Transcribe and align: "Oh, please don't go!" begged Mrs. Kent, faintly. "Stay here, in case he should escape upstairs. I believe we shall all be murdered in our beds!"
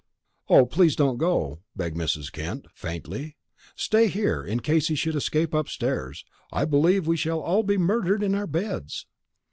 "Oh, 0.49 0.65
please 0.65 0.95
don't 0.95 1.17
go!" 1.17 1.59
begged 1.75 1.95
Mrs. 1.95 2.31
Kent, 2.31 2.65
faintly. 2.73 3.37
"Stay 3.75 4.07
here, 4.07 4.43
in 4.43 4.61
case 4.61 4.87
he 4.87 4.95
should 4.95 5.13
escape 5.15 5.53
upstairs. 5.53 6.25
I 6.51 6.65
believe 6.65 7.05
we 7.05 7.15
shall 7.17 7.39
all 7.39 7.61
be 7.61 7.77
murdered 7.77 8.23
in 8.23 8.33
our 8.33 8.47
beds!" 8.47 9.05